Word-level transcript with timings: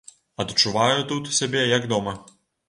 Адчуваю 0.43 1.03
тут 1.11 1.29
сябе, 1.41 1.61
як 1.77 1.87
дома. 1.93 2.17